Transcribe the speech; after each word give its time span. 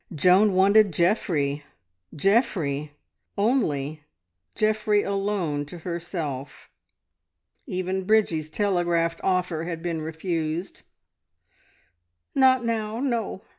Joan 0.15 0.53
wanted 0.53 0.91
Geoffrey 0.91 1.63
Geoffrey, 2.15 2.91
only 3.37 4.01
Geoffrey 4.55 5.03
alone 5.03 5.63
to 5.67 5.77
herself. 5.77 6.71
Even 7.67 8.05
Bridgie's 8.05 8.49
telegraphed 8.49 9.21
offer 9.23 9.65
had 9.65 9.83
been 9.83 10.01
refused. 10.01 10.81
"Not 12.33 12.65
now! 12.65 12.99
No. 12.99 13.43